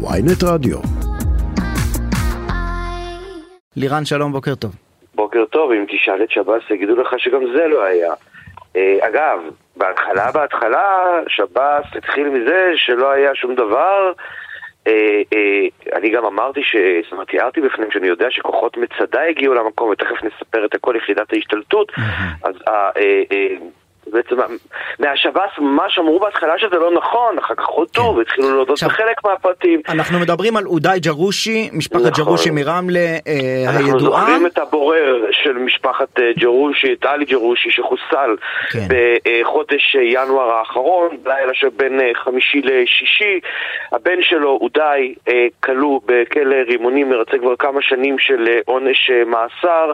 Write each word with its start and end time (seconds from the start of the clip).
ויינט 0.00 0.42
רדיו. 0.44 0.78
לירן 3.76 4.04
שלום, 4.04 4.32
בוקר 4.32 4.54
טוב. 4.54 4.70
בוקר 5.14 5.44
טוב, 5.44 5.72
אם 5.72 5.84
תשאל 5.88 6.22
את 6.22 6.30
שב"ס 6.30 6.70
יגידו 6.70 6.96
לך 6.96 7.14
שגם 7.18 7.40
זה 7.56 7.66
לא 7.66 7.84
היה. 7.84 8.12
אה, 8.76 8.96
אגב, 9.00 9.38
בהתחלה 9.76 10.32
בהתחלה 10.32 11.20
שב"ס 11.28 11.96
התחיל 11.96 12.28
מזה 12.28 12.72
שלא 12.76 13.10
היה 13.10 13.34
שום 13.34 13.54
דבר. 13.54 14.12
אה, 14.86 15.22
אה, 15.34 15.96
אני 15.98 16.10
גם 16.10 16.24
אמרתי, 16.24 16.60
ש... 16.62 16.76
זאת 17.02 17.12
אומרת, 17.12 17.28
תיארתי 17.28 17.60
בפניהם 17.60 17.90
שאני 17.90 18.06
יודע 18.06 18.26
שכוחות 18.30 18.76
מצדה 18.76 19.22
הגיעו 19.22 19.54
למקום, 19.54 19.90
ותכף 19.90 20.24
נספר 20.24 20.64
את 20.64 20.74
הכל 20.74 20.94
יחידת 20.96 21.32
ההשתלטות. 21.32 21.92
אז 22.42 22.54
בעצם 24.12 24.36
מהשב"ס 24.98 25.58
ממש 25.58 25.98
אמרו 25.98 26.20
בהתחלה 26.20 26.52
שזה 26.58 26.76
לא 26.76 26.90
נכון, 26.94 27.38
אחר 27.38 27.54
כך 27.54 27.66
הודו 27.66 28.12
כן. 28.12 28.18
והתחילו 28.18 28.50
להודות 28.54 28.82
בחלק 28.82 29.24
מהפרטים. 29.24 29.80
אנחנו 29.88 30.18
מדברים 30.18 30.56
על 30.56 30.66
אודאי 30.66 31.00
ג'רושי, 31.00 31.70
משפחת 31.72 32.00
נכון. 32.00 32.24
ג'רושי 32.24 32.50
מרמלה 32.50 33.00
אה, 33.26 33.64
אנחנו 33.66 33.86
הידועה. 33.86 34.20
זוכרים 34.20 34.46
את 34.46 34.58
הבורר 34.58 35.07
של 35.30 35.52
משפחת 35.52 36.20
אה, 36.20 36.32
ג'רושי, 36.38 36.92
את 36.92 37.04
עלי 37.04 37.24
ג'רושי, 37.24 37.70
שחוסל 37.70 38.36
כן. 38.72 38.78
בחודש 38.88 39.96
אה, 39.96 40.02
ינואר 40.02 40.50
האחרון, 40.50 41.16
לילה 41.26 41.54
שבין 41.54 42.00
אה, 42.00 42.10
חמישי 42.14 42.60
לשישי. 42.64 43.40
הבן 43.92 44.22
שלו, 44.22 44.58
אודאי, 44.60 45.14
אה, 45.28 45.46
כלוא 45.62 46.00
בכלא 46.06 46.56
רימונים, 46.68 47.10
מרצה 47.10 47.38
כבר 47.38 47.56
כמה 47.56 47.82
שנים 47.82 48.18
של 48.18 48.48
עונש 48.66 49.10
מאסר, 49.26 49.92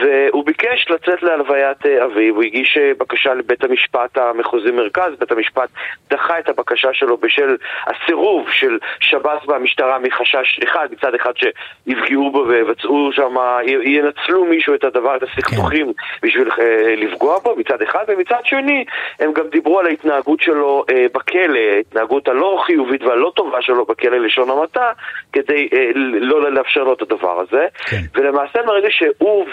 והוא 0.00 0.44
ביקש 0.46 0.86
לצאת 0.90 1.22
להלוויית 1.22 1.86
אביו, 1.86 2.34
הוא 2.34 2.42
הגיש 2.42 2.78
בקשה 2.98 3.34
לבית 3.34 3.64
המשפט 3.64 4.18
המחוזי 4.18 4.70
מרכז, 4.70 5.12
בית 5.18 5.32
המשפט 5.32 5.68
דחה 6.10 6.38
את 6.38 6.48
הבקשה 6.48 6.88
שלו 6.92 7.16
בשל 7.16 7.56
הסירוב 7.86 8.50
של 8.50 8.78
שב"ס 9.00 9.48
והמשטרה 9.48 9.98
מחשש 9.98 10.60
אחד, 10.64 10.88
מצד 10.92 11.14
אחד 11.14 11.32
שיפגעו 11.36 12.30
בו 12.30 12.44
ויבצעו 12.48 13.10
שם, 13.12 13.34
ינצלו 13.84 14.44
מישהו 14.56 14.74
את 14.74 14.84
הדבר, 14.84 15.16
את 15.16 15.22
הסכסוכים 15.22 15.92
בשביל 16.22 16.50
אה, 16.60 16.94
לפגוע 16.96 17.38
בו 17.38 17.54
מצד 17.56 17.82
אחד, 17.82 18.04
ומצד 18.08 18.40
שני 18.44 18.84
הם 19.20 19.32
גם 19.32 19.44
דיברו 19.52 19.80
על 19.80 19.86
ההתנהגות 19.86 20.40
שלו 20.40 20.84
אה, 20.90 21.06
בכלא, 21.14 21.58
ההתנהגות 21.76 22.28
הלא 22.28 22.62
חיובית 22.66 23.02
והלא 23.02 23.32
טובה 23.36 23.62
שלו 23.62 23.84
בכלא 23.84 24.18
לשון 24.18 24.50
המעטה, 24.50 24.92
כדי 25.32 25.68
אה, 25.72 25.90
לא 25.94 26.52
לאפשר 26.52 26.84
לו 26.84 26.92
את 26.92 27.02
הדבר 27.02 27.40
הזה. 27.40 27.66
כן. 27.90 27.96
ולמעשה 28.14 28.58
מרגע 28.66 28.88
שהוא 28.90 29.44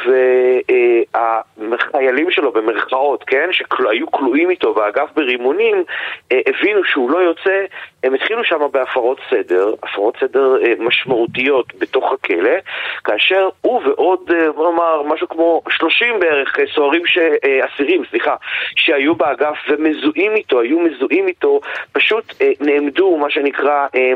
והחיילים 1.57 2.31
שלו 2.31 2.51
במרכאות, 2.51 3.23
כן, 3.27 3.49
שהיו 3.51 4.11
כלואים 4.11 4.49
איתו 4.49 4.73
באגף 4.73 5.09
ברימונים, 5.15 5.83
אה, 6.31 6.39
הבינו 6.47 6.83
שהוא 6.83 7.11
לא 7.11 7.17
יוצא, 7.17 7.65
הם 8.03 8.13
התחילו 8.13 8.43
שם 8.43 8.59
בהפרות 8.71 9.17
סדר, 9.29 9.73
הפרות 9.83 10.17
סדר 10.19 10.55
אה, 10.65 10.73
משמעותיות 10.79 11.73
בתוך 11.79 12.11
הכלא, 12.13 12.57
כאשר 13.03 13.49
הוא 13.61 13.81
ועוד, 13.85 14.31
אה, 14.31 14.51
בוא 14.51 14.71
נאמר, 14.71 14.82
משהו 15.05 15.29
כמו 15.29 15.61
30 15.69 16.19
בערך 16.19 16.59
אה, 16.59 16.63
סוהרים, 16.75 17.05
ש... 17.05 17.17
אה, 17.17 17.65
אסירים, 17.65 18.03
סליחה, 18.09 18.35
שהיו 18.75 19.15
באגף 19.15 19.57
ומזוהים 19.69 20.35
איתו, 20.35 20.59
היו 20.61 20.79
מזוהים 20.79 21.27
איתו, 21.27 21.59
פשוט 21.91 22.33
אה, 22.41 22.51
נעמדו, 22.59 23.17
מה 23.17 23.29
שנקרא, 23.29 23.87
אה, 23.95 24.13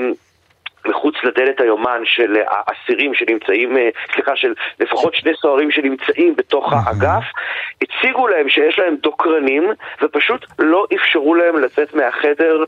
מחוץ 0.87 1.15
לדלת 1.23 1.61
היומן 1.61 2.01
של 2.03 2.37
האסירים 2.47 3.13
שנמצאים, 3.13 3.77
סליחה, 4.13 4.35
של 4.35 4.53
לפחות 4.79 5.15
שני 5.15 5.31
סוהרים 5.41 5.71
שנמצאים 5.71 6.35
בתוך 6.35 6.73
האגף, 6.73 7.23
הציגו 7.81 8.27
להם 8.27 8.49
שיש 8.49 8.79
להם 8.79 8.95
דוקרנים 8.95 9.71
ופשוט 10.01 10.45
לא 10.59 10.85
אפשרו 10.95 11.35
להם 11.35 11.57
לצאת 11.59 11.93
מהחדר. 11.93 12.63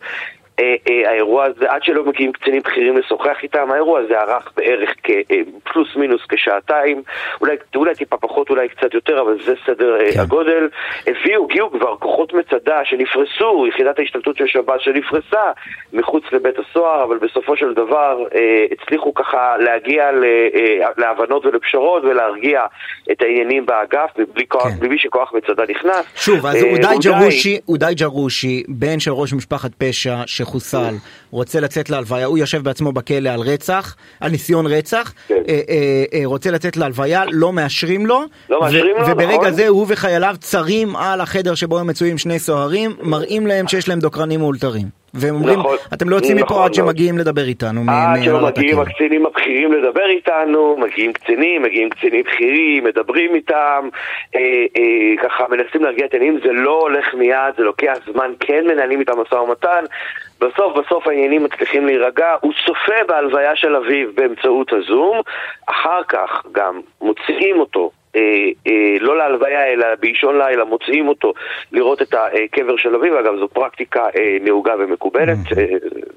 אה, 0.59 0.75
אה, 0.89 1.09
האירוע 1.09 1.45
הזה, 1.45 1.71
עד 1.71 1.83
שלא 1.83 2.05
מגיעים 2.05 2.31
קצינים 2.31 2.61
בכירים 2.61 2.97
לשוחח 2.97 3.37
איתם, 3.43 3.71
האירוע 3.71 3.99
הזה 3.99 4.19
ארך 4.19 4.51
בערך 4.57 4.95
כפלוס 5.03 5.95
מינוס 5.95 6.21
כשעתיים, 6.29 7.03
אולי, 7.41 7.55
אולי 7.75 7.95
טיפה 7.95 8.17
פחות, 8.17 8.49
אולי 8.49 8.69
קצת 8.69 8.93
יותר, 8.93 9.21
אבל 9.21 9.37
זה 9.45 9.53
סדר 9.65 9.99
אה, 9.99 10.13
כן. 10.13 10.19
הגודל. 10.19 10.69
הביאו, 11.07 11.45
הגיעו 11.45 11.71
כבר 11.71 11.95
כוחות 11.97 12.33
מצדה 12.33 12.79
שנפרסו, 12.83 13.67
יחידת 13.67 13.99
ההשתלטות 13.99 14.37
של 14.37 14.47
שב"ס 14.47 14.81
שנפרסה 14.81 15.51
מחוץ 15.93 16.23
לבית 16.31 16.55
הסוהר, 16.59 17.03
אבל 17.03 17.17
בסופו 17.17 17.57
של 17.57 17.73
דבר 17.73 18.23
אה, 18.35 18.65
הצליחו 18.71 19.13
ככה 19.13 19.57
להגיע 19.57 20.11
ל, 20.11 20.23
אה, 20.23 20.89
להבנות 20.97 21.45
ולפשרות 21.45 22.03
ולהרגיע 22.03 22.61
את 23.11 23.21
העניינים 23.21 23.65
באגף, 23.65 24.09
מבלי, 24.17 24.47
כוח, 24.47 24.63
כן. 24.63 24.69
מבלי 24.81 24.99
שכוח 24.99 25.33
מצדה 25.33 25.63
נכנס. 25.69 26.05
שוב, 26.15 26.45
אז 26.45 26.63
אה, 26.63 26.71
אודאי 26.71 26.97
ג'רושי, 27.03 27.57
אודאי 27.67 27.95
ג'רושי, 27.95 28.63
בן 28.67 28.99
של 28.99 29.11
ראש 29.11 29.33
משפחת 29.33 29.71
פשע 29.77 30.15
שחוסל, 30.49 30.95
רוצה 31.31 31.59
לצאת 31.59 31.89
להלוויה, 31.89 32.25
הוא 32.25 32.37
יושב 32.37 32.63
בעצמו 32.63 32.91
בכלא 32.91 33.29
על 33.29 33.39
רצח, 33.39 33.95
על 34.19 34.31
ניסיון 34.31 34.67
רצח, 34.67 35.13
כן. 35.27 35.35
אה, 35.35 35.59
אה, 35.69 36.03
אה, 36.13 36.21
רוצה 36.25 36.51
לצאת 36.51 36.77
להלוויה, 36.77 37.23
לא 37.31 37.53
מאשרים 37.53 38.05
לו, 38.05 38.21
לא 38.49 38.61
מאשרים 38.61 38.95
לו, 38.97 39.07
וברגע 39.07 39.37
נכון. 39.37 39.51
זה 39.51 39.67
הוא 39.67 39.85
וחייליו 39.89 40.35
צרים 40.39 40.95
על 40.95 41.21
החדר 41.21 41.55
שבו 41.55 41.79
הם 41.79 41.87
מצויים 41.87 42.17
שני 42.17 42.39
סוהרים, 42.39 42.91
מראים 43.01 43.47
להם 43.47 43.67
שיש 43.67 43.89
להם 43.89 43.99
דוקרנים 43.99 44.39
מאולתרים. 44.39 44.99
והם 45.13 45.35
אומרים, 45.35 45.59
נכון, 45.59 45.77
אתם 45.93 46.09
לא 46.09 46.15
יוצאים 46.15 46.37
מפה 46.37 46.45
נכון 46.45 46.65
עד. 46.65 46.73
שמגיעים 46.73 47.17
לדבר 47.17 47.43
איתנו. 47.43 47.81
עד 47.87 48.23
שלא 48.23 48.33
מהנהלת 48.33 48.57
מגיעים 48.57 48.79
הכלא." 48.79 48.91
הקצינים 48.91 49.25
הבכירים 49.25 49.73
לדבר 49.73 50.05
איתנו, 50.09 50.77
מגיעים 50.77 51.13
קצינים, 51.13 51.61
מגיעים 51.61 51.89
קצינים 51.89 52.23
בכירים, 52.23 52.83
מדברים 52.83 53.35
איתם, 53.35 53.89
אה, 54.35 54.39
אה, 54.77 55.23
ככה 55.23 55.43
מנסים 55.49 55.83
להרגיע 55.83 56.05
את 56.05 56.13
העניינים, 56.13 56.39
זה 56.43 56.51
לא 56.51 56.79
הולך 56.81 57.13
מיד, 57.13 57.53
זה 57.57 57.63
לוקח 57.63 57.97
זמן, 58.13 58.31
כן 58.39 58.65
מנהלים 58.67 58.99
איתם 58.99 59.13
משא 59.19 59.35
ומתן, 59.35 59.83
בסוף 60.39 60.77
בסוף 60.77 61.07
העניינים 61.07 61.43
מצליחים 61.43 61.85
להירגע, 61.85 62.35
הוא 62.41 62.53
צופה 62.65 63.03
בהלוויה 63.07 63.55
של 63.55 63.75
אביו 63.75 64.07
באמצעות 64.15 64.73
הזום, 64.73 65.21
אחר 65.65 66.03
כך 66.03 66.45
גם 66.51 66.81
מוציאים 67.01 67.59
אותו 67.59 67.91
אה, 68.15 68.21
אה, 68.67 68.97
לא 68.99 69.17
להלוויה 69.17 69.73
אלא 69.73 69.87
באישון 69.99 70.37
לילה 70.37 70.65
מוציאים 70.65 71.07
אותו 71.07 71.33
לראות 71.71 72.01
את 72.01 72.13
הקבר 72.13 72.77
של 72.77 72.95
אביו, 72.95 73.19
אגב 73.19 73.35
זו 73.39 73.47
פרקטיקה 73.47 74.03
אה, 74.17 74.37
נהוגה 74.41 74.73
ומקובלת, 74.79 75.37
אה, 75.57 75.65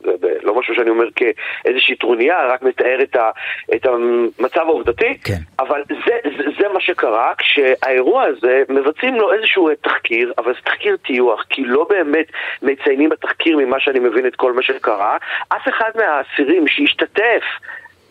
זה 0.05 0.13
זה 0.21 0.29
לא 0.43 0.59
משהו 0.59 0.75
שאני 0.75 0.91
אומר 0.91 1.05
כאיזושהי 1.17 1.97
טרוניה, 1.97 2.47
רק 2.47 2.63
מתאר 2.63 3.03
את, 3.03 3.17
ה, 3.17 3.31
את 3.75 3.87
המצב 3.87 4.61
העובדתי, 4.61 5.19
כן. 5.25 5.35
אבל 5.59 5.83
זה, 5.89 6.17
זה, 6.37 6.45
זה 6.61 6.69
מה 6.75 6.81
שקרה 6.81 7.33
כשהאירוע 7.39 8.23
הזה 8.23 8.63
מבצעים 8.69 9.15
לו 9.15 9.33
איזשהו 9.33 9.69
אה, 9.69 9.75
תחקיר, 9.77 10.33
אבל 10.39 10.53
זה 10.55 10.61
תחקיר 10.65 10.97
טיוח, 10.97 11.45
כי 11.49 11.65
לא 11.65 11.87
באמת 11.91 12.27
מציינים 12.63 13.09
בתחקיר 13.09 13.57
ממה 13.57 13.81
שאני 13.81 13.99
מבין 13.99 14.27
את 14.27 14.37
כל 14.37 14.53
מה 14.53 14.63
שקרה, 14.63 15.17
אף 15.49 15.69
אחד 15.69 15.91
מהאסירים 15.95 16.69
שהשתתף 16.69 17.43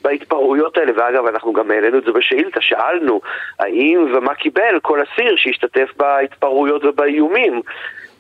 בהתפרעויות 0.04 0.78
האלה, 0.78 0.92
ואגב, 0.98 1.26
אנחנו 1.26 1.54
גם 1.54 1.72
העלינו 1.72 1.98
את 1.98 2.04
זה 2.04 2.12
בשאילתה, 2.12 2.62
שאלנו 2.62 3.22
האם 3.60 4.14
ומה 4.16 4.36
קיבל 4.36 4.80
כל 4.82 5.00
אסיר 5.04 5.36
שהשתתף 5.38 5.90
בהתפרעויות 5.98 6.86
ובאיומים. 6.86 7.62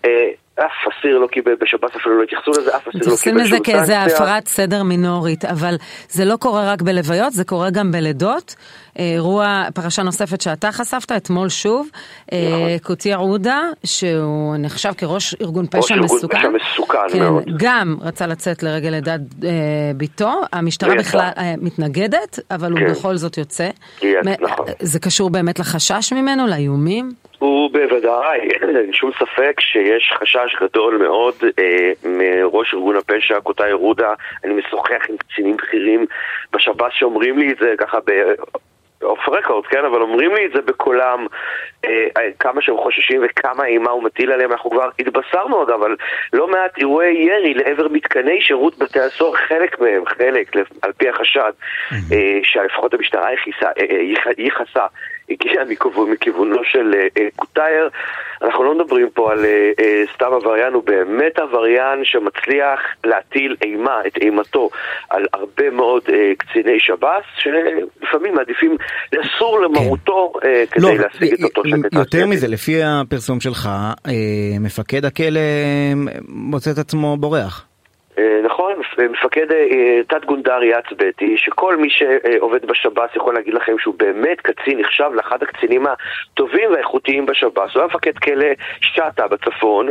אה, 0.05 0.29
אף 0.55 0.93
אסיר 0.93 1.17
לא 1.17 1.27
קיבל, 1.27 1.55
בשב"ס 1.55 1.95
אפילו 1.95 2.17
לא 2.17 2.23
התייחסו 2.23 2.51
לזה, 2.51 2.75
אף 2.75 2.87
אסיר 2.87 2.91
לא 2.93 2.99
מתייחסים 2.99 3.33
קיבל 3.33 3.45
לזה 3.45 3.55
שום 3.55 3.63
כאיזה 3.63 3.93
סנקציה. 3.93 4.17
הפרת 4.17 4.47
סדר 4.47 4.83
מינורית, 4.83 5.45
אבל 5.45 5.75
זה 6.07 6.25
לא 6.25 6.35
קורה 6.35 6.73
רק 6.73 6.81
בלוויות, 6.81 7.33
זה 7.33 7.43
קורה 7.43 7.69
גם 7.69 7.91
בלידות. 7.91 8.55
אירוע, 8.99 9.63
פרשה 9.75 10.03
נוספת 10.03 10.41
שאתה 10.41 10.71
חשפת 10.71 11.11
אתמול 11.11 11.49
שוב, 11.49 11.89
אה, 12.33 12.37
נכון. 12.47 12.77
קוטיה 12.83 13.17
עודה, 13.17 13.61
שהוא 13.83 14.55
נחשב 14.59 14.91
כראש 14.97 15.35
ארגון 15.41 15.65
ראש 15.75 15.85
פשע 15.85 15.95
ארגון 15.95 16.15
מסוכן. 16.15 16.37
פשע 16.37 16.49
מסוכן 16.49 16.97
כן, 17.11 17.19
מאוד. 17.19 17.43
גם 17.57 17.95
רצה 18.01 18.27
לצאת 18.27 18.63
לרגל 18.63 18.89
לידת 18.89 19.19
אה, 19.43 19.49
ביתו, 19.95 20.31
המשטרה. 20.53 20.95
בכלל 20.95 21.29
אה, 21.37 21.53
מתנגדת, 21.61 22.39
אבל 22.51 22.71
הוא 22.71 22.79
כן. 22.79 22.91
בכל 22.91 23.15
זאת 23.15 23.37
יוצא. 23.37 23.69
נכון. 24.39 24.65
זה 24.79 24.99
קשור 24.99 25.29
באמת 25.29 25.59
לחשש 25.59 26.13
ממנו, 26.13 26.47
לאיומים? 26.47 27.09
הוא 27.39 27.71
בוודאי, 27.71 28.39
אין 28.83 28.93
שום 28.93 29.11
ספק 29.19 29.59
שיש 29.59 30.13
חשש 30.19 30.55
גדול 30.61 30.97
מאוד 30.97 31.33
אה, 31.59 31.91
מראש 32.03 32.73
ארגון 32.73 32.95
הפשע, 32.95 33.39
קוטאי 33.39 33.73
רודה. 33.73 34.13
אני 34.43 34.53
משוחח 34.53 35.09
עם 35.09 35.17
קצינים 35.17 35.57
בכירים 35.57 36.05
בשב"ס 36.53 36.91
שאומרים 36.93 37.37
לי 37.37 37.51
את 37.51 37.57
זה 37.59 37.73
ככה 37.77 37.97
ב... 38.05 38.11
אוף 39.03 39.29
רקורד, 39.29 39.65
כן, 39.65 39.85
אבל 39.85 40.01
אומרים 40.01 40.35
לי 40.35 40.45
את 40.45 40.51
זה 40.53 40.61
בקולם 40.61 41.27
אה, 41.85 42.07
אה, 42.17 42.29
כמה 42.39 42.61
שהם 42.61 42.77
חוששים 42.77 43.21
וכמה 43.25 43.65
אימה 43.65 43.91
הוא 43.91 44.03
מטיל 44.03 44.31
עליהם, 44.31 44.51
אנחנו 44.51 44.69
כבר 44.69 44.89
התבשרנו 44.99 45.55
עוד, 45.55 45.69
אבל 45.69 45.95
לא 46.33 46.47
מעט 46.47 46.77
אירועי 46.77 47.13
ירי 47.13 47.53
לעבר 47.53 47.87
מתקני 47.87 48.41
שירות 48.41 48.77
בתי 48.77 48.99
הסוהר, 48.99 49.35
חלק 49.35 49.79
מהם, 49.79 50.05
חלק, 50.05 50.55
על 50.81 50.91
פי 50.97 51.09
החשד, 51.09 51.51
אה, 51.91 52.39
שלפחות 52.43 52.93
המשטרה 52.93 53.31
ייחסה, 53.31 53.65
אה, 53.65 53.85
אה, 53.91 54.31
ייחסה, 54.37 54.85
הגיע 55.29 55.63
מכיוונו 56.11 56.63
של 56.63 56.93
אה, 56.93 57.07
אה, 57.19 57.27
קוטייר. 57.35 57.89
אנחנו 58.41 58.63
לא 58.63 58.75
מדברים 58.75 59.09
פה 59.13 59.31
על 59.31 59.45
אה, 59.45 60.03
סתם 60.13 60.33
עבריין, 60.33 60.73
הוא 60.73 60.83
באמת 60.83 61.39
עבריין 61.39 61.99
שמצליח 62.03 62.79
להטיל 63.03 63.55
אימה, 63.61 64.01
את 64.07 64.17
אימתו, 64.17 64.69
על 65.09 65.25
הרבה 65.33 65.69
מאוד 65.69 66.03
קציני 66.37 66.79
שב"ס, 66.79 67.23
שלפעמים 67.37 68.35
מעדיפים 68.35 68.77
לסור 69.13 69.61
למרותו 69.61 70.33
אה, 70.45 70.63
כדי 70.71 70.83
לא, 70.83 71.03
להשיג 71.03 71.33
את 71.33 71.43
אותו 71.43 71.61
שקט. 71.69 71.93
יותר. 71.93 72.27
מזה, 72.27 72.47
לפי 72.47 72.83
הפרסום 72.83 73.39
שלך, 73.39 73.69
מפקד 74.59 75.05
הכלא 75.05 75.41
מוצא 76.27 76.71
את 76.71 76.77
עצמו 76.77 77.17
בורח. 77.17 77.65
נכון, 78.45 78.60
מפקד 79.09 79.51
אה, 79.51 80.01
תת 80.07 80.25
גונדר 80.25 80.63
יצבטי, 80.63 81.37
שכל 81.37 81.75
מי 81.75 81.89
שעובד 81.89 82.65
בשב"ס 82.65 83.15
יכול 83.15 83.33
להגיד 83.33 83.53
לכם 83.53 83.75
שהוא 83.79 83.95
באמת 83.97 84.41
קצין, 84.41 84.79
נחשב 84.79 85.09
לאחד 85.13 85.43
הקצינים 85.43 85.85
הטובים 85.87 86.71
והאיכותיים 86.71 87.25
בשב"ס. 87.25 87.73
הוא 87.73 87.81
היה 87.81 87.85
מפקד 87.85 88.17
כלא 88.17 88.45
שטה 88.81 89.27
בצפון, 89.27 89.89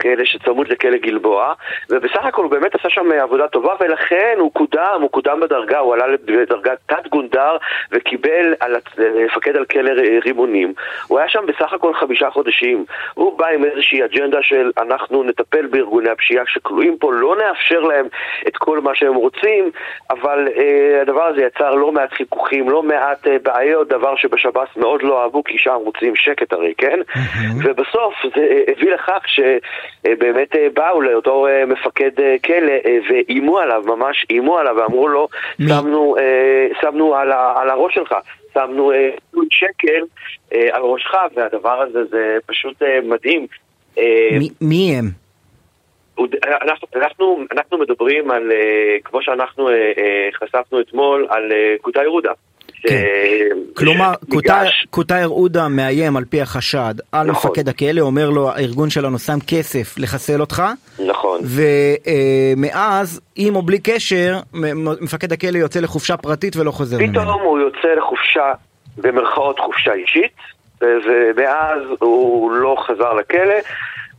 כלא 0.00 0.24
שצמוד 0.24 0.68
לכלא 0.68 0.96
גלבוע, 0.96 1.54
ובסך 1.90 2.24
הכל 2.24 2.42
הוא 2.42 2.50
באמת 2.50 2.74
עשה 2.74 2.90
שם 2.90 3.12
עבודה 3.12 3.48
טובה, 3.48 3.74
ולכן 3.80 4.36
הוא 4.38 4.52
קודם, 4.52 4.98
הוא 5.00 5.10
קודם 5.10 5.40
בדרגה, 5.40 5.78
הוא 5.78 5.94
עלה 5.94 6.06
לדרגת 6.06 6.78
תת 6.86 7.08
גונדר 7.08 7.56
וקיבל 7.92 8.54
מפקד 9.26 9.56
על 9.56 9.64
כלא 9.64 9.90
רימונים. 10.24 10.74
הוא 11.08 11.18
היה 11.18 11.28
שם 11.28 11.44
בסך 11.46 11.72
הכל 11.72 11.94
חמישה 11.94 12.30
חודשים. 12.30 12.84
הוא 13.14 13.38
בא 13.38 13.46
עם 13.46 13.64
איזושהי 13.64 14.04
אג'נדה 14.04 14.42
של 14.42 14.70
אנחנו 14.78 15.22
נטפל 15.22 15.66
בארגוני 15.66 16.10
הפשיעה 16.10 16.44
שכלואים 16.46 16.98
פה, 16.98 17.12
לא 17.12 17.36
נאפשר 17.36 17.80
להם 17.92 18.06
את 18.48 18.56
כל 18.56 18.80
מה 18.80 18.94
שהם 18.94 19.14
רוצים, 19.14 19.70
אבל 20.10 20.48
אה, 20.56 21.02
הדבר 21.02 21.24
הזה 21.24 21.42
יצר 21.42 21.70
לא 21.74 21.92
מעט 21.92 22.12
חיכוכים, 22.12 22.70
לא 22.70 22.82
מעט 22.82 23.26
אה, 23.26 23.36
בעיות, 23.42 23.88
דבר 23.88 24.16
שבשב"ס 24.16 24.76
מאוד 24.76 25.02
לא 25.02 25.22
אהבו, 25.22 25.44
כי 25.44 25.58
שם 25.58 25.76
רוצים 25.84 26.16
שקט 26.16 26.52
הרי, 26.52 26.74
כן? 26.78 26.98
ובסוף 27.64 28.14
זה 28.36 28.40
אה, 28.40 28.62
הביא 28.68 28.90
לכך 28.92 29.22
שבאמת 29.26 30.56
אה, 30.56 30.66
באו 30.74 31.00
לאותו 31.00 31.46
אה, 31.46 31.66
מפקד 31.66 32.20
אה, 32.20 32.36
כלא 32.44 32.72
אה, 32.86 32.98
ואיימו 33.10 33.58
עליו, 33.58 33.82
ממש 33.86 34.26
איימו 34.30 34.58
עליו, 34.58 34.76
ואמרו 34.76 35.08
לו, 35.08 35.28
שמנו, 35.68 36.16
אה, 36.18 36.68
שמנו 36.80 37.14
על, 37.14 37.32
ה, 37.32 37.52
על 37.56 37.70
הראש 37.70 37.94
שלך. 37.94 38.14
שמנו 38.54 38.92
אה, 38.92 39.10
שקל 39.50 40.02
אה, 40.54 40.68
על 40.72 40.82
ראשך, 40.82 41.14
והדבר 41.36 41.82
הזה 41.82 42.04
זה 42.10 42.36
פשוט 42.46 42.82
אה, 42.82 42.98
מדהים. 43.04 43.46
אה, 43.98 44.38
מי 44.60 44.94
הם? 44.98 45.21
אנחנו, 46.62 46.88
אנחנו, 46.96 47.38
אנחנו 47.52 47.78
מדברים 47.78 48.30
על, 48.30 48.50
uh, 48.50 49.02
כמו 49.04 49.22
שאנחנו 49.22 49.68
uh, 49.68 49.72
חשפנו 50.34 50.80
אתמול, 50.80 51.26
על 51.30 51.52
קוטאי 51.80 52.06
רודה. 52.06 52.32
כן. 52.82 53.02
כלומר, 53.74 54.12
קוטאי 54.90 55.24
עודה 55.24 55.68
מאיים 55.68 56.16
על 56.16 56.24
פי 56.24 56.40
החשד 56.40 56.94
על 57.12 57.26
נכון. 57.26 57.50
מפקד 57.50 57.68
הכלא, 57.68 58.00
אומר 58.00 58.30
לו, 58.30 58.50
הארגון 58.50 58.90
שלנו 58.90 59.18
שם 59.18 59.38
כסף 59.46 59.98
לחסל 59.98 60.40
אותך. 60.40 60.62
נכון. 61.06 61.40
ומאז, 62.56 63.20
עם 63.36 63.56
או 63.56 63.62
בלי 63.62 63.78
קשר, 63.78 64.38
מפקד 65.00 65.32
הכלא 65.32 65.58
יוצא 65.58 65.80
לחופשה 65.80 66.16
פרטית 66.16 66.56
ולא 66.56 66.70
חוזר 66.70 66.98
ממנו. 66.98 67.12
פתאום 67.12 67.40
הוא 67.40 67.58
יוצא 67.58 67.88
לחופשה, 67.96 68.52
במרכאות 68.96 69.58
חופשה 69.58 69.92
אישית, 69.92 70.36
ומאז 70.80 71.82
הוא 71.98 72.52
לא 72.52 72.76
חזר 72.86 73.12
לכלא. 73.12 73.54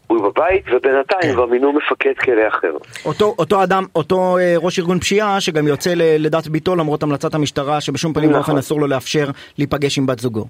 הוא 0.07 0.23
בבית, 0.23 0.65
ובינתיים 0.71 1.21
כן. 1.21 1.33
כבר 1.33 1.45
מינו 1.45 1.73
מפקד 1.73 2.13
כלא 2.13 2.47
אחר. 2.47 2.71
אותו, 3.05 3.35
אותו 3.39 3.63
אדם, 3.63 3.83
אותו 3.95 4.38
אה, 4.38 4.55
ראש 4.57 4.79
ארגון 4.79 5.00
פשיעה, 5.00 5.41
שגם 5.41 5.67
יוצא 5.67 5.94
לדת 5.95 6.47
ביתו 6.47 6.75
למרות 6.75 7.03
המלצת 7.03 7.35
המשטרה, 7.35 7.81
שבשום 7.81 8.13
פנים 8.13 8.29
ואופן 8.29 8.41
נכון. 8.41 8.57
אסור 8.57 8.81
לו 8.81 8.88
לאפשר 8.88 9.25
להיפגש 9.57 9.97
עם 9.97 10.05
בת 10.05 10.19
זוגו. 10.19 10.45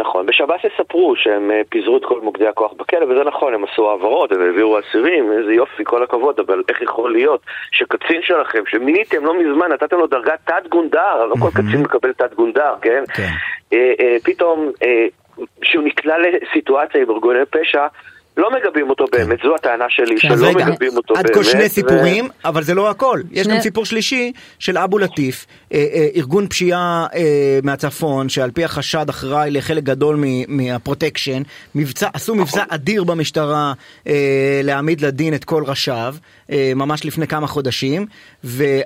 נכון, 0.00 0.26
בשב"ס 0.26 0.60
יספרו 0.64 1.16
שהם 1.16 1.50
אה, 1.50 1.60
פיזרו 1.68 1.96
את 1.96 2.02
כל 2.04 2.20
מוקדי 2.20 2.46
הכוח 2.46 2.72
בכלא, 2.72 3.04
וזה 3.04 3.24
נכון, 3.24 3.54
הם 3.54 3.64
עשו 3.64 3.90
העברות, 3.90 4.32
הם 4.32 4.40
העבירו 4.40 4.78
אסירים, 4.78 5.32
איזה 5.32 5.52
יופי, 5.52 5.84
כל 5.84 6.02
הכבוד, 6.02 6.40
אבל 6.40 6.62
איך 6.68 6.82
יכול 6.82 7.12
להיות 7.12 7.40
שקצין 7.72 8.22
שלכם, 8.22 8.62
שמיניתם 8.66 9.24
לא 9.24 9.34
מזמן, 9.38 9.72
נתתם 9.72 9.98
לו 9.98 10.06
דרגת 10.06 10.38
תת 10.44 10.68
גונדר, 10.70 11.26
לא 11.26 11.34
כל 11.40 11.50
קצין 11.50 11.82
מקבל 11.82 12.12
תת 12.12 12.34
גונדר, 12.34 12.74
כן? 12.82 13.04
כן. 13.14 13.28
אה, 13.72 13.92
אה, 14.00 14.16
פתאום, 14.24 14.70
אה, 14.82 15.06
שהוא 15.62 15.84
נקלע 15.84 16.14
לסיטואציה 16.18 17.02
עם 17.02 17.10
ארגוני 17.10 17.46
פשע, 17.50 17.86
לא 18.36 18.50
מגבים 18.50 18.90
אותו 18.90 19.04
כן. 19.12 19.18
באמת, 19.18 19.38
זו 19.42 19.54
הטענה 19.54 19.84
שלי, 19.88 20.20
כן, 20.20 20.28
שלא 20.28 20.52
מגבים 20.52 20.96
אותו 20.96 21.14
באמת. 21.14 21.26
עד 21.26 21.34
כה 21.34 21.44
שני 21.44 21.68
סיפורים, 21.68 22.28
אבל 22.44 22.62
זה 22.62 22.74
לא 22.74 22.90
הכל. 22.90 23.20
יש 23.32 23.46
גם 23.46 23.60
סיפור 23.60 23.84
שלישי 23.84 24.32
של 24.58 24.78
אבו 24.78 24.98
לטיף, 24.98 25.46
אה, 25.72 25.86
אה, 25.94 26.08
ארגון 26.16 26.48
פשיעה 26.48 27.06
אה, 27.14 27.58
מהצפון, 27.62 28.28
שעל 28.28 28.50
פי 28.50 28.64
החשד 28.64 29.08
אחראי 29.08 29.50
לחלק 29.50 29.82
גדול 29.82 30.24
מהפרוטקשן, 30.48 31.42
עשו 32.14 32.34
מבצע 32.34 32.60
נכון. 32.60 32.74
אדיר 32.74 33.04
במשטרה 33.04 33.72
להעמיד 34.62 35.00
לדין 35.00 35.34
את 35.34 35.44
כל 35.44 35.62
ראשיו, 35.66 36.14
ממש 36.76 37.04
לפני 37.04 37.26
כמה 37.26 37.46
חודשים, 37.46 38.06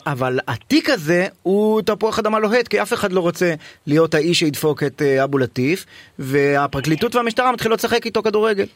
אבל 0.07 0.39
התיק 0.49 0.91
הזה 0.91 1.27
הוא 1.43 1.83
תפוח 1.83 2.19
אדמה 2.19 2.39
לוהט, 2.39 2.69
כי 2.69 2.83
אף 2.83 2.93
אחד 2.93 3.13
לא 3.13 3.21
רוצה 3.21 3.55
להיות 3.87 4.15
האיש 4.15 4.39
שידפוק 4.39 4.83
את 4.83 5.03
אבו 5.03 5.39
לטיף, 5.39 5.87
והפרקליטות 6.19 7.15
והמשטרה 7.15 7.53
מתחילות 7.53 7.79
לשחק 7.79 8.07
איתו 8.07 8.23
כדורגל. 8.23 8.67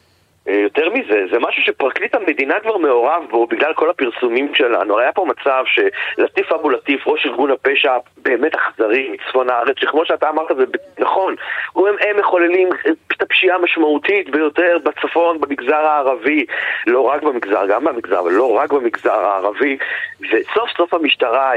אה, 0.48 0.54
יותר 0.54 0.90
מזה, 0.90 1.24
זה 1.32 1.38
משהו 1.38 1.62
שפרקליט 1.62 2.14
המדינה 2.14 2.60
כבר 2.60 2.76
מעורב 2.76 3.22
בו 3.30 3.46
בגלל 3.46 3.74
כל 3.74 3.90
הפרסומים 3.90 4.54
שלנו. 4.54 4.98
היה 4.98 5.12
פה 5.12 5.26
מצב 5.26 5.64
שלטיף 5.66 6.52
אבו 6.52 6.70
לטיף, 6.70 7.06
ראש 7.06 7.26
ארגון 7.26 7.50
הפשע 7.50 7.96
באמת 8.16 8.54
אכזרי 8.54 9.10
מצפון 9.10 9.50
הארץ, 9.50 9.76
שכמו 9.78 10.06
שאתה 10.06 10.28
אמרת 10.28 10.56
זה 10.56 10.64
נכון, 10.98 11.34
הם, 11.76 11.94
הם 12.00 12.18
מחוללים 12.18 12.68
את 13.16 13.22
הפשיעה 13.22 13.56
המשמעותית 13.56 14.30
ביותר 14.30 14.76
בצפון, 14.84 15.40
במגזר 15.40 15.74
הערבי, 15.74 16.46
לא 16.86 17.00
רק 17.00 17.22
במגזר, 17.22 17.66
גם 17.66 17.84
במגזר, 17.84 18.20
אבל 18.20 18.32
לא 18.32 18.52
רק 18.52 18.72
במגזר 18.72 19.12
הערבי, 19.12 19.76
וסוף 20.20 20.70
סוף 20.76 20.94
המשטרה, 20.94 21.52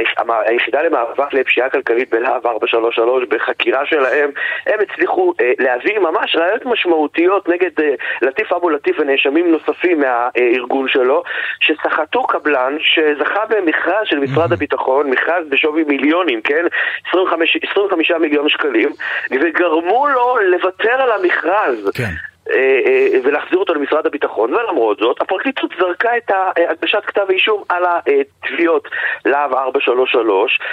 היחידה 0.45 0.81
למאבק 0.81 1.33
לפשיעה 1.33 1.69
כלכלית 1.69 2.09
בלהב 2.09 2.47
433, 2.47 3.23
בחקירה 3.29 3.85
שלהם, 3.85 4.29
הם 4.65 4.79
הצליחו 4.79 5.33
אה, 5.41 5.51
להביא 5.59 5.99
ממש 5.99 6.35
ראיות 6.35 6.65
משמעותיות 6.65 7.49
נגד 7.49 7.79
אה, 7.79 7.93
לטיף 8.21 8.53
אבו 8.53 8.69
לטיף 8.77 8.99
ונאשמים 8.99 9.51
נוספים 9.51 10.01
מהארגון 10.01 10.87
שלו, 10.87 11.23
שסחטו 11.59 12.23
קבלן 12.23 12.77
שזכה 12.79 13.45
במכרז 13.49 14.05
של 14.05 14.19
משרד 14.19 14.53
הביטחון, 14.53 15.09
מכרז 15.09 15.47
בשווי 15.49 15.83
מיליונים, 15.83 16.41
כן? 16.41 16.65
25, 17.09 17.57
25 17.71 18.11
מיליון 18.11 18.49
שקלים, 18.49 18.89
וגרמו 19.31 20.07
לו 20.07 20.37
לוותר 20.37 21.01
על 21.01 21.11
המכרז. 21.11 21.91
כן. 21.95 22.11
אה, 22.51 22.79
אה, 22.85 23.19
ולהחזיר 23.23 23.59
אותו 23.59 23.73
למשרד 23.73 24.05
הביטחון, 24.05 24.53
ולמרות 24.53 24.99
זאת, 24.99 25.21
הפרקליטות 25.21 25.71
זרקה 25.79 26.17
את 26.17 26.31
הגשת 26.69 27.05
כתב 27.05 27.25
האישום 27.29 27.63
על 27.69 27.83
התביעות 27.85 28.87
להב 29.25 29.53
433 29.53 30.59
אה, 30.61 30.65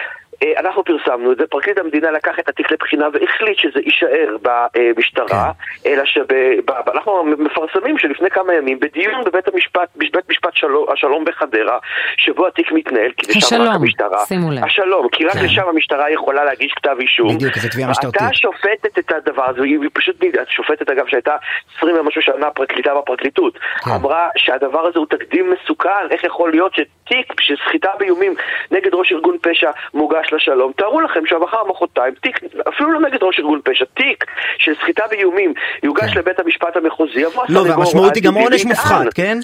אנחנו 0.58 0.84
פרסמנו 0.84 1.32
את 1.32 1.36
זה, 1.36 1.46
פרקליט 1.46 1.78
המדינה 1.78 2.10
לקח 2.10 2.38
את 2.38 2.48
התיק 2.48 2.72
לבחינה 2.72 3.06
והחליט 3.12 3.58
שזה 3.58 3.80
יישאר 3.84 4.36
במשטרה, 4.42 5.50
כן. 5.84 5.90
אלא 5.90 6.04
שאנחנו 6.04 7.24
מפרסמים 7.24 7.98
שלפני 7.98 8.30
כמה 8.30 8.54
ימים 8.54 8.80
בדיון 8.80 9.24
בבית 9.24 9.48
המשפט, 9.48 9.88
בבית 9.96 10.30
משפט 10.30 10.54
שלום, 10.54 10.86
השלום 10.92 11.24
בחדרה, 11.24 11.78
שבו 12.16 12.46
התיק 12.46 12.72
מתנהל, 12.72 13.10
כי 13.16 13.38
לשם 13.38 13.62
רק 13.62 13.74
המשטרה, 13.74 14.26
שימו 14.26 14.50
לב. 14.50 14.64
השלום, 14.64 15.08
כי 15.08 15.24
רק 15.24 15.32
כן. 15.32 15.44
לשם 15.44 15.68
המשטרה 15.68 16.10
יכולה 16.10 16.44
להגיש 16.44 16.72
כתב 16.72 16.96
אישום. 17.00 17.34
בדיוק, 17.34 17.58
זו 17.58 17.68
תביעה 17.68 17.90
משטרתית. 17.90 18.22
אתה 18.22 18.34
שופטת 18.34 18.98
את 18.98 19.12
הדבר 19.12 19.44
הזה, 19.44 19.62
היא 19.62 19.78
פשוט, 19.92 20.16
שופטת 20.48 20.90
אגב 20.90 21.06
שהייתה 21.06 21.36
20 21.78 21.96
ומשהו 21.96 22.22
שנה 22.22 22.50
פרקליטה 22.50 22.94
בפרקליטות, 22.94 23.58
כן. 23.58 23.90
אמרה 23.90 24.28
שהדבר 24.36 24.86
הזה 24.86 24.98
הוא 24.98 25.06
תקדים 25.06 25.50
מסוכן, 25.50 26.06
איך 26.10 26.24
יכול 26.24 26.50
להיות 26.50 26.74
שתיק 26.74 27.40
של 27.40 27.54
סחיטה 27.68 27.90
באיומים 27.98 28.34
נגד 28.70 28.94
ראש 28.94 29.12
ארגון 29.12 29.36
פשע 29.42 29.70
מוגש 29.94 30.23
לשלום, 30.32 30.72
תארו 30.76 31.00
לכם 31.00 31.20
שמחר 31.26 31.64
מחרתיים 31.68 32.14
תיק, 32.14 32.38
אפילו 32.68 32.92
לא 32.92 33.08
נגד 33.08 33.22
ראש 33.22 33.38
ארגון 33.38 33.60
פשע, 33.64 33.84
תיק 33.94 34.24
של 34.58 34.72
סחיטה 34.80 35.02
באיומים 35.10 35.54
יוגש 35.82 36.12
כן. 36.12 36.18
לבית 36.18 36.40
המשפט 36.40 36.76
המחוזי, 36.76 37.20
יבוא 37.20 37.44
לא, 37.48 37.60
והמשמעות 37.60 38.14
היא 38.14 38.22
גם 38.22 38.34
עונש 38.34 38.64
מופחת, 38.64 39.14
כן? 39.14 39.38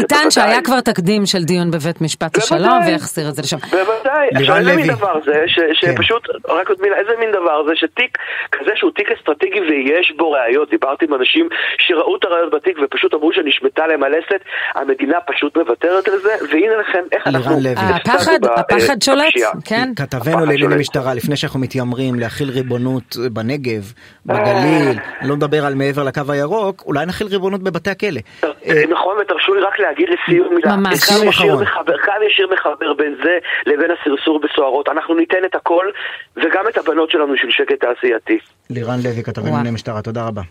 יטען 0.00 0.30
שהיה 0.30 0.62
כבר 0.62 0.80
תקדים 0.80 1.26
של 1.26 1.44
דיון 1.44 1.70
בבית 1.70 2.00
משפט 2.00 2.36
השלום 2.36 2.78
ויחזיר 2.86 3.28
את 3.28 3.34
זה 3.34 3.42
לשם. 3.42 3.56
בוודאי, 3.56 4.28
עכשיו 4.34 4.56
איזה 4.56 4.76
מין 4.76 4.86
דבר 4.86 5.14
זה, 5.24 5.44
כן. 5.56 5.74
שפשוט, 5.74 6.22
רק 6.48 6.68
עוד 6.68 6.78
מילה, 6.80 6.96
איזה 6.96 7.12
מין 7.18 7.30
דבר 7.32 7.64
זה 7.66 7.72
שתיק 7.74 8.18
כזה 8.52 8.70
שהוא 8.74 8.90
תיק 8.90 9.10
אסטרטגי 9.10 9.60
ויש 9.60 10.12
בו 10.16 10.30
ראיות, 10.30 10.70
דיברתי 10.70 11.04
עם 11.04 11.14
אנשים 11.14 11.48
שראו 11.78 12.16
את 12.16 12.24
הראיות 12.24 12.54
בתיק 12.54 12.76
ופשוט 12.84 13.14
אמרו 13.14 13.32
שנשמטה 13.32 13.86
להם 13.86 14.02
הלסת, 14.02 14.40
המדינה 14.74 15.18
פשוט 15.26 15.56
מוותרת 15.56 16.08
על 16.08 16.18
זה, 16.18 16.34
והנה 16.50 16.76
לכם 16.76 17.04
איך 17.12 17.26
אנחנו... 17.26 17.56
הפחד 18.56 19.02
שולט, 19.02 19.34
כן. 19.64 19.79
כתבנו 19.96 20.46
לענייני 20.46 20.76
משטרה, 20.76 21.14
לפני 21.14 21.36
שאנחנו 21.36 21.60
מתיימרים 21.60 22.14
להכיל 22.14 22.50
ריבונות 22.50 23.16
בנגב, 23.32 23.92
בגליל, 24.26 24.98
לא 25.22 25.36
מדבר 25.36 25.66
על 25.66 25.74
מעבר 25.74 26.04
לקו 26.04 26.22
הירוק, 26.28 26.82
אולי 26.86 27.06
נכיל 27.06 27.26
ריבונות 27.26 27.62
בבתי 27.62 27.90
הכלא. 27.90 28.20
אה, 28.44 28.82
נכון, 28.90 29.16
ותרשו 29.20 29.54
לי 29.54 29.60
רק 29.60 29.78
להגיד 29.78 30.08
לסיום 30.08 30.54
מילה. 30.54 30.76
ממש. 30.76 30.98
סיום 30.98 31.28
אחרון. 31.28 31.64
כאן 32.04 32.14
ישיר 32.30 32.48
מחבר 32.52 32.94
בין 32.94 33.14
זה 33.24 33.38
לבין 33.66 33.90
הסרסור 33.90 34.40
בסוהרות. 34.40 34.88
אנחנו 34.88 35.14
ניתן 35.14 35.44
את 35.44 35.54
הכל, 35.54 35.86
וגם 36.36 36.64
את 36.68 36.78
הבנות 36.78 37.10
שלנו 37.10 37.36
של 37.36 37.50
שקט 37.50 37.80
תעשייתי. 37.80 38.38
לירן 38.70 38.98
לוי, 39.04 39.22
כתבנו 39.22 39.46
לענייני 39.46 39.70
משטרה, 39.70 40.02
תודה 40.02 40.26
רבה. 40.26 40.42